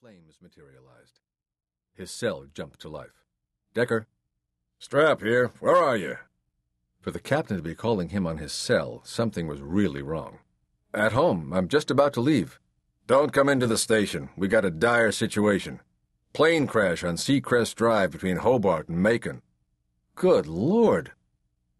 flames 0.00 0.38
materialized. 0.40 1.20
His 1.94 2.10
cell 2.10 2.46
jumped 2.54 2.80
to 2.80 2.88
life. 2.88 3.26
Decker? 3.74 4.06
Strapp 4.80 5.20
here. 5.20 5.52
Where 5.60 5.76
are 5.76 5.96
you? 5.96 6.16
For 7.02 7.10
the 7.10 7.20
captain 7.20 7.58
to 7.58 7.62
be 7.62 7.74
calling 7.74 8.08
him 8.08 8.26
on 8.26 8.38
his 8.38 8.52
cell, 8.52 9.02
something 9.04 9.46
was 9.46 9.60
really 9.60 10.00
wrong. 10.00 10.38
At 10.94 11.12
home. 11.12 11.52
I'm 11.52 11.68
just 11.68 11.90
about 11.90 12.14
to 12.14 12.22
leave. 12.22 12.58
Don't 13.06 13.32
come 13.32 13.50
into 13.50 13.66
the 13.66 13.76
station. 13.76 14.30
We 14.38 14.48
got 14.48 14.64
a 14.64 14.70
dire 14.70 15.12
situation. 15.12 15.80
Plane 16.32 16.66
crash 16.66 17.04
on 17.04 17.16
Seacrest 17.16 17.74
Drive 17.74 18.10
between 18.10 18.38
Hobart 18.38 18.88
and 18.88 19.02
Macon. 19.02 19.42
Good 20.14 20.46
Lord! 20.46 21.12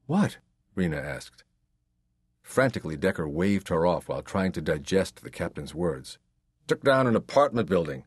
What? 0.06 0.36
Rina 0.74 0.98
asked. 0.98 1.44
Frantically, 2.42 2.98
Decker 2.98 3.28
waved 3.28 3.68
her 3.68 3.86
off 3.86 4.08
while 4.08 4.22
trying 4.22 4.52
to 4.52 4.60
digest 4.60 5.22
the 5.22 5.30
captain's 5.30 5.74
words. 5.74 6.18
Took 6.66 6.82
down 6.82 7.06
an 7.06 7.16
apartment 7.16 7.68
building. 7.68 8.04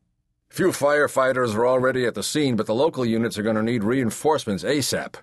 Few 0.54 0.68
firefighters 0.68 1.56
are 1.56 1.66
already 1.66 2.06
at 2.06 2.14
the 2.14 2.21
scene, 2.21 2.56
but 2.56 2.68
the 2.68 2.75
local 2.75 3.04
units 3.04 3.39
are 3.39 3.42
going 3.42 3.56
to 3.56 3.64
need 3.64 3.84
reinforcements 3.84 4.64
ASAP. 4.64 5.16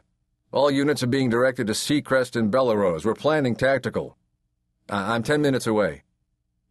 All 0.51 0.73
units 0.73 1.05
are 1.05 1.07
being 1.07 1.30
directed 1.30 1.69
to 1.69 1.73
Seacrest 1.73 2.34
and 2.34 2.52
Bellerose. 2.52 3.05
We're 3.05 3.15
planning 3.15 3.55
tactical. 3.55 4.16
I- 4.88 5.15
I'm 5.15 5.23
ten 5.23 5.41
minutes 5.41 5.69
away. 5.69 6.02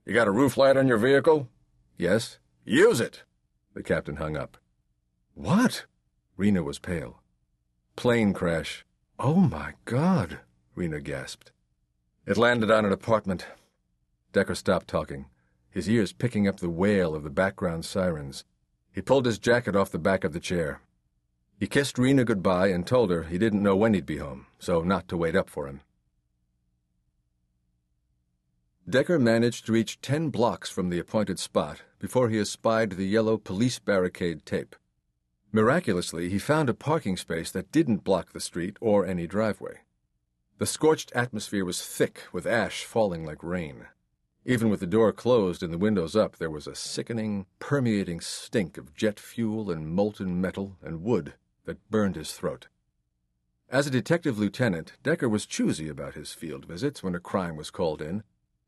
You 0.05 0.13
got 0.13 0.27
a 0.27 0.31
roof 0.31 0.57
light 0.57 0.75
on 0.75 0.89
your 0.89 0.97
vehicle? 0.97 1.47
Yes. 1.97 2.37
Use 2.65 2.99
it. 2.99 3.23
The 3.75 3.81
captain 3.81 4.17
hung 4.17 4.35
up. 4.35 4.57
What? 5.35 5.85
Rina 6.35 6.61
was 6.61 6.79
pale. 6.79 7.21
Plane 7.95 8.33
crash. 8.33 8.83
Oh 9.17 9.35
my 9.35 9.75
God, 9.85 10.39
Rina 10.75 10.99
gasped. 10.99 11.53
It 12.25 12.35
landed 12.35 12.69
on 12.69 12.83
an 12.83 12.91
apartment. 12.91 13.45
Decker 14.33 14.53
stopped 14.55 14.89
talking, 14.89 15.27
his 15.69 15.89
ears 15.89 16.11
picking 16.11 16.45
up 16.45 16.59
the 16.59 16.69
wail 16.69 17.15
of 17.15 17.23
the 17.23 17.29
background 17.29 17.85
sirens. 17.85 18.43
He 18.91 19.01
pulled 19.01 19.25
his 19.25 19.39
jacket 19.39 19.75
off 19.75 19.91
the 19.91 19.99
back 19.99 20.23
of 20.23 20.33
the 20.33 20.39
chair. 20.39 20.81
He 21.59 21.67
kissed 21.67 21.97
Rina 21.97 22.23
goodbye 22.23 22.67
and 22.67 22.87
told 22.87 23.11
her 23.11 23.23
he 23.23 23.37
didn't 23.37 23.63
know 23.63 23.75
when 23.75 23.93
he'd 23.93 24.05
be 24.05 24.17
home, 24.17 24.47
so 24.59 24.81
not 24.81 25.07
to 25.09 25.17
wait 25.17 25.35
up 25.35 25.49
for 25.49 25.67
him. 25.67 25.81
Decker 28.89 29.19
managed 29.19 29.65
to 29.65 29.71
reach 29.71 30.01
ten 30.01 30.29
blocks 30.29 30.69
from 30.69 30.89
the 30.89 30.97
appointed 30.97 31.37
spot 31.37 31.83
before 31.99 32.29
he 32.29 32.39
espied 32.39 32.91
the 32.91 33.05
yellow 33.05 33.37
police 33.37 33.77
barricade 33.77 34.45
tape. 34.45 34.75
Miraculously, 35.51 36.29
he 36.29 36.39
found 36.39 36.69
a 36.69 36.73
parking 36.73 37.17
space 37.17 37.51
that 37.51 37.71
didn't 37.71 38.03
block 38.03 38.31
the 38.31 38.39
street 38.39 38.77
or 38.81 39.05
any 39.05 39.27
driveway. 39.27 39.79
The 40.57 40.65
scorched 40.65 41.11
atmosphere 41.13 41.65
was 41.65 41.85
thick 41.85 42.23
with 42.31 42.47
ash 42.47 42.83
falling 42.83 43.25
like 43.25 43.43
rain. 43.43 43.85
Even 44.49 44.71
with 44.71 44.79
the 44.79 44.87
door 44.87 45.13
closed 45.13 45.61
and 45.61 45.71
the 45.71 45.77
windows 45.77 46.15
up, 46.15 46.37
there 46.37 46.49
was 46.49 46.65
a 46.65 46.73
sickening, 46.73 47.45
permeating 47.59 48.19
stink 48.19 48.79
of 48.79 48.95
jet 48.95 49.19
fuel 49.19 49.69
and 49.69 49.87
molten 49.87 50.41
metal 50.41 50.75
and 50.81 51.03
wood 51.03 51.35
that 51.65 51.87
burned 51.91 52.15
his 52.15 52.31
throat. 52.31 52.67
As 53.69 53.85
a 53.85 53.91
detective 53.91 54.39
lieutenant, 54.39 54.93
Decker 55.03 55.29
was 55.29 55.45
choosy 55.45 55.87
about 55.87 56.15
his 56.15 56.33
field 56.33 56.65
visits 56.65 57.03
when 57.03 57.13
a 57.13 57.19
crime 57.19 57.57
was 57.57 57.69
called 57.69 58.01
in, 58.01 58.23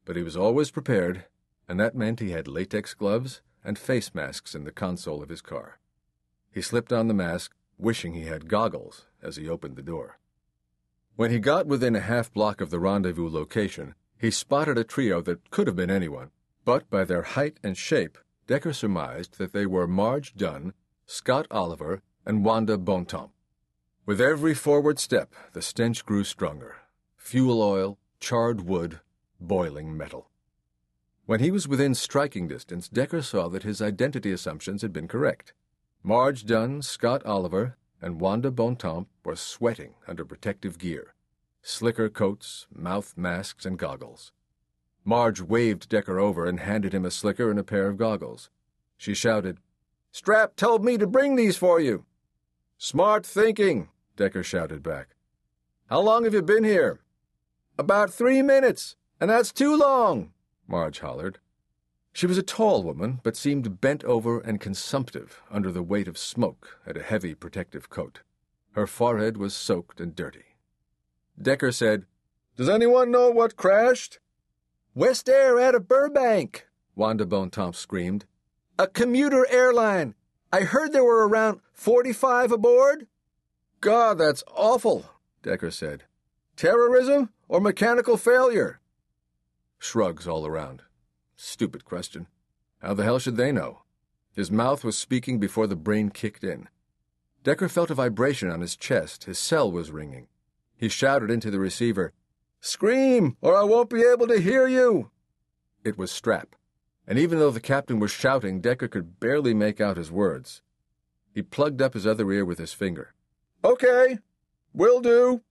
but 0.06 0.16
he 0.16 0.22
was 0.22 0.38
always 0.38 0.70
prepared, 0.70 1.26
and 1.68 1.80
that 1.80 1.96
meant 1.96 2.20
he 2.20 2.30
had 2.30 2.48
latex 2.48 2.94
gloves 2.94 3.42
and 3.64 3.80
face 3.80 4.14
masks 4.14 4.54
in 4.54 4.66
the 4.66 4.72
console 4.72 5.24
of 5.24 5.30
his 5.30 5.42
car. 5.42 5.80
He 6.52 6.62
slipped 6.62 6.94
on 6.94 7.08
the 7.08 7.16
mask, 7.16 7.56
wishing 7.80 8.14
he 8.14 8.26
had 8.26 8.48
goggles 8.48 9.08
as 9.20 9.36
he 9.36 9.50
opened 9.50 9.78
the 9.78 9.82
door. 9.82 10.20
When 11.16 11.32
he 11.32 11.40
got 11.40 11.66
within 11.66 11.96
a 11.96 12.02
half 12.02 12.32
block 12.32 12.62
of 12.62 12.70
the 12.70 12.80
rendezvous 12.80 13.28
location, 13.28 13.96
he 14.22 14.30
spotted 14.30 14.78
a 14.78 14.84
trio 14.84 15.20
that 15.20 15.50
could 15.50 15.66
have 15.66 15.76
been 15.76 15.90
anyone, 15.90 16.30
but 16.64 16.88
by 16.92 17.04
their 17.04 17.24
height 17.24 17.60
and 17.64 17.76
shape, 17.76 18.20
Decker 18.46 18.72
surmised 18.72 19.40
that 19.40 19.52
they 19.52 19.66
were 19.66 19.88
Marge 19.88 20.36
Dunn, 20.36 20.74
Scott 21.08 21.48
Oliver, 21.50 22.04
and 22.24 22.46
Wanda 22.46 22.78
Bontemps. 22.78 23.34
With 24.06 24.22
every 24.22 24.54
forward 24.54 25.00
step, 25.00 25.34
the 25.54 25.62
stench 25.62 26.06
grew 26.06 26.24
stronger 26.24 26.76
fuel 27.18 27.62
oil, 27.64 27.98
charred 28.20 28.62
wood, 28.62 29.00
boiling 29.40 29.98
metal. 29.98 30.30
When 31.26 31.40
he 31.40 31.50
was 31.50 31.68
within 31.68 31.96
striking 31.96 32.48
distance, 32.48 32.90
Decker 32.90 33.24
saw 33.24 33.48
that 33.50 33.64
his 33.64 33.82
identity 33.82 34.32
assumptions 34.32 34.84
had 34.84 34.94
been 34.94 35.08
correct. 35.08 35.54
Marge 36.04 36.46
Dunn, 36.46 36.82
Scott 36.84 37.26
Oliver, 37.26 37.78
and 38.02 38.20
Wanda 38.20 38.52
Bontemps 38.52 39.10
were 39.24 39.36
sweating 39.36 39.96
under 40.08 40.26
protective 40.26 40.78
gear 40.78 41.16
slicker 41.62 42.10
coats, 42.10 42.68
mouth 42.74 43.14
masks, 43.16 43.66
and 43.66 43.78
goggles. 43.78 44.32
Marge 45.04 45.42
waved 45.42 45.90
Decker 45.90 46.20
over 46.20 46.46
and 46.46 46.60
handed 46.60 46.94
him 46.94 47.06
a 47.06 47.12
slicker 47.12 47.50
and 47.50 47.60
a 47.60 47.64
pair 47.64 47.88
of 47.88 47.98
goggles. 47.98 48.50
She 48.98 49.14
shouted, 49.14 49.58
Strapp 50.14 50.56
told 50.56 50.84
me 50.84 50.98
to 50.98 51.08
bring 51.08 51.36
these 51.36 51.58
for 51.58 51.80
you. 51.80 52.06
Smart 52.78 53.26
thinking, 53.26 53.90
Decker 54.16 54.44
shouted 54.44 54.84
back. 54.84 55.16
How 55.90 56.02
long 56.02 56.24
have 56.24 56.34
you 56.34 56.42
been 56.42 56.64
here? 56.64 57.00
About 57.78 58.14
three 58.14 58.42
minutes, 58.42 58.96
and 59.20 59.30
that's 59.30 59.52
too 59.52 59.76
long, 59.76 60.34
Marge 60.68 61.00
hollered. 61.00 61.40
She 62.14 62.28
was 62.28 62.38
a 62.38 62.44
tall 62.44 62.84
woman, 62.84 63.22
but 63.24 63.38
seemed 63.38 63.80
bent 63.82 64.04
over 64.04 64.40
and 64.40 64.60
consumptive 64.60 65.42
under 65.50 65.72
the 65.72 65.84
weight 65.84 66.08
of 66.08 66.18
smoke 66.18 66.80
and 66.86 66.98
a 66.98 67.04
heavy 67.04 67.34
protective 67.34 67.90
coat. 67.90 68.22
Her 68.74 68.86
forehead 68.86 69.38
was 69.38 69.54
soaked 69.54 70.02
and 70.02 70.16
dirty. 70.16 70.51
Decker 71.40 71.72
said, 71.72 72.06
Does 72.56 72.70
anyone 72.70 73.12
know 73.12 73.30
what 73.30 73.56
crashed? 73.56 74.20
West 74.94 75.30
Air 75.30 75.60
out 75.60 75.76
of 75.76 75.88
Burbank, 75.88 76.68
Wanda 76.96 77.26
Bontemps 77.26 77.78
screamed. 77.80 78.26
A 78.78 78.88
commuter 78.88 79.46
airline. 79.50 80.16
I 80.52 80.62
heard 80.62 80.92
there 80.92 81.04
were 81.04 81.28
around 81.28 81.62
45 81.74 82.52
aboard. 82.52 83.08
God, 83.80 84.18
that's 84.18 84.44
awful, 84.54 85.06
Decker 85.44 85.72
said. 85.72 86.04
Terrorism 86.56 87.30
or 87.48 87.62
mechanical 87.62 88.18
failure? 88.18 88.80
Shrugs 89.80 90.28
all 90.28 90.46
around. 90.46 90.84
Stupid 91.36 91.86
question. 91.86 92.28
How 92.80 92.94
the 92.94 93.04
hell 93.04 93.20
should 93.20 93.38
they 93.38 93.52
know? 93.52 93.84
His 94.34 94.52
mouth 94.52 94.84
was 94.84 94.98
speaking 94.98 95.40
before 95.40 95.68
the 95.68 95.76
brain 95.76 96.10
kicked 96.10 96.44
in. 96.44 96.68
Decker 97.44 97.70
felt 97.70 97.90
a 97.90 97.96
vibration 97.96 98.50
on 98.50 98.62
his 98.62 98.76
chest. 98.76 99.24
His 99.24 99.40
cell 99.40 99.72
was 99.72 99.92
ringing. 99.92 100.28
He 100.82 100.90
shouted 100.90 101.30
into 101.30 101.52
the 101.52 101.60
receiver, 101.60 102.12
Scream, 102.60 103.38
or 103.40 103.56
I 103.56 103.62
won't 103.62 103.92
be 103.92 104.02
able 104.02 104.26
to 104.26 104.42
hear 104.42 104.68
you! 104.68 105.12
It 105.84 105.96
was 105.96 106.12
Strapp, 106.12 106.54
and 107.06 107.20
even 107.20 107.38
though 107.38 107.52
the 107.52 107.60
captain 107.60 108.00
was 108.00 108.10
shouting, 108.10 108.62
Decker 108.62 108.88
could 108.88 109.20
barely 109.20 109.54
make 109.54 109.80
out 109.80 109.96
his 109.96 110.12
words. 110.12 110.64
He 111.36 111.44
plugged 111.44 111.84
up 111.84 111.94
his 111.94 112.08
other 112.08 112.32
ear 112.32 112.44
with 112.44 112.58
his 112.58 112.74
finger. 112.74 113.14
Okay, 113.64 114.18
will 114.74 115.02
do. 115.02 115.44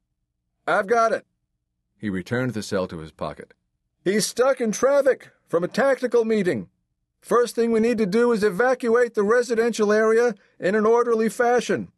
I've 0.66 0.88
got 0.88 1.12
it. 1.12 1.24
He 1.96 2.10
returned 2.10 2.52
the 2.52 2.62
cell 2.62 2.88
to 2.88 2.98
his 2.98 3.12
pocket. 3.12 3.54
He's 4.02 4.26
stuck 4.26 4.60
in 4.60 4.72
traffic 4.72 5.30
from 5.46 5.62
a 5.62 5.68
tactical 5.68 6.24
meeting. 6.24 6.70
First 7.20 7.54
thing 7.54 7.70
we 7.70 7.78
need 7.78 7.98
to 7.98 8.06
do 8.06 8.32
is 8.32 8.42
evacuate 8.42 9.14
the 9.14 9.22
residential 9.22 9.92
area 9.92 10.34
in 10.58 10.74
an 10.74 10.86
orderly 10.86 11.28
fashion. 11.28 11.92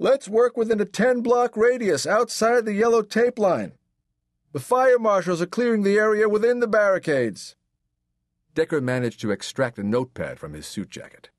Let's 0.00 0.28
work 0.28 0.56
within 0.56 0.80
a 0.80 0.84
10 0.84 1.22
block 1.22 1.56
radius 1.56 2.06
outside 2.06 2.64
the 2.64 2.72
yellow 2.72 3.02
tape 3.02 3.36
line. 3.36 3.72
The 4.52 4.60
fire 4.60 4.98
marshals 4.98 5.42
are 5.42 5.46
clearing 5.46 5.82
the 5.82 5.98
area 5.98 6.28
within 6.28 6.60
the 6.60 6.68
barricades. 6.68 7.56
Decker 8.54 8.80
managed 8.80 9.20
to 9.20 9.32
extract 9.32 9.78
a 9.78 9.82
notepad 9.82 10.38
from 10.38 10.52
his 10.52 10.66
suit 10.66 10.90
jacket. 10.90 11.30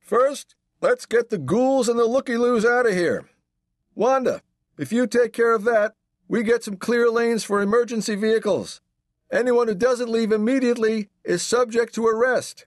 First, 0.00 0.56
let's 0.80 1.06
get 1.06 1.30
the 1.30 1.38
ghouls 1.38 1.88
and 1.88 1.98
the 1.98 2.04
looky 2.04 2.36
loos 2.36 2.64
out 2.64 2.86
of 2.86 2.92
here. 2.92 3.28
Wanda, 3.94 4.42
if 4.78 4.92
you 4.92 5.06
take 5.06 5.32
care 5.32 5.54
of 5.54 5.64
that, 5.64 5.94
we 6.26 6.42
get 6.42 6.64
some 6.64 6.76
clear 6.76 7.10
lanes 7.10 7.44
for 7.44 7.62
emergency 7.62 8.16
vehicles. 8.16 8.80
Anyone 9.30 9.68
who 9.68 9.74
doesn't 9.74 10.10
leave 10.10 10.32
immediately 10.32 11.08
is 11.24 11.42
subject 11.42 11.94
to 11.94 12.06
arrest. 12.06 12.66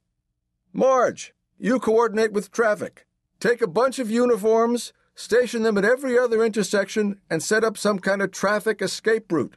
Marge, 0.72 1.34
you 1.57 1.79
coordinate 1.79 2.31
with 2.31 2.51
traffic. 2.51 3.05
Take 3.40 3.61
a 3.61 3.67
bunch 3.67 3.99
of 3.99 4.09
uniforms, 4.09 4.93
station 5.16 5.63
them 5.63 5.78
at 5.78 5.85
every 5.85 6.17
other 6.17 6.43
intersection, 6.43 7.19
and 7.29 7.43
set 7.43 7.63
up 7.63 7.78
some 7.78 7.99
kind 7.99 8.22
of 8.22 8.31
traffic 8.31 8.81
escape 8.81 9.31
route. 9.31 9.55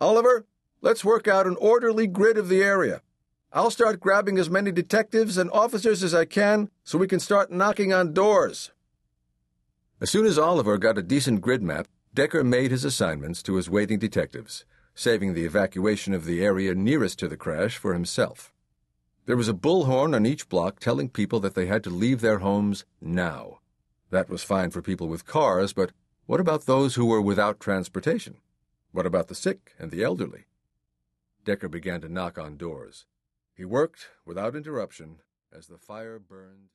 Oliver, 0.00 0.46
let's 0.80 1.04
work 1.04 1.28
out 1.28 1.46
an 1.46 1.56
orderly 1.60 2.06
grid 2.06 2.36
of 2.36 2.48
the 2.48 2.62
area. 2.62 3.02
I'll 3.52 3.70
start 3.70 4.00
grabbing 4.00 4.38
as 4.38 4.48
many 4.48 4.72
detectives 4.72 5.36
and 5.36 5.50
officers 5.50 6.02
as 6.02 6.14
I 6.14 6.24
can 6.24 6.70
so 6.84 6.98
we 6.98 7.06
can 7.06 7.20
start 7.20 7.52
knocking 7.52 7.92
on 7.92 8.14
doors. 8.14 8.70
As 10.00 10.10
soon 10.10 10.26
as 10.26 10.38
Oliver 10.38 10.78
got 10.78 10.98
a 10.98 11.02
decent 11.02 11.42
grid 11.42 11.62
map, 11.62 11.86
Decker 12.14 12.42
made 12.42 12.70
his 12.70 12.84
assignments 12.84 13.42
to 13.44 13.54
his 13.54 13.70
waiting 13.70 13.98
detectives, 13.98 14.64
saving 14.94 15.32
the 15.32 15.44
evacuation 15.44 16.12
of 16.12 16.24
the 16.24 16.44
area 16.44 16.74
nearest 16.74 17.18
to 17.20 17.28
the 17.28 17.36
crash 17.36 17.76
for 17.76 17.92
himself. 17.94 18.52
There 19.24 19.36
was 19.36 19.48
a 19.48 19.54
bullhorn 19.54 20.14
on 20.14 20.26
each 20.26 20.48
block 20.48 20.80
telling 20.80 21.08
people 21.08 21.38
that 21.40 21.54
they 21.54 21.66
had 21.66 21.84
to 21.84 21.90
leave 21.90 22.20
their 22.20 22.40
homes 22.40 22.84
now. 23.00 23.60
That 24.12 24.28
was 24.28 24.44
fine 24.44 24.70
for 24.70 24.82
people 24.82 25.08
with 25.08 25.24
cars, 25.24 25.72
but 25.72 25.92
what 26.26 26.38
about 26.38 26.66
those 26.66 26.96
who 26.96 27.06
were 27.06 27.22
without 27.22 27.58
transportation? 27.58 28.36
What 28.90 29.06
about 29.06 29.28
the 29.28 29.34
sick 29.34 29.72
and 29.78 29.90
the 29.90 30.04
elderly? 30.04 30.44
Decker 31.46 31.66
began 31.66 32.02
to 32.02 32.10
knock 32.10 32.36
on 32.36 32.58
doors. 32.58 33.06
He 33.56 33.64
worked 33.64 34.10
without 34.26 34.54
interruption 34.54 35.20
as 35.50 35.68
the 35.68 35.78
fire 35.78 36.18
burned. 36.18 36.68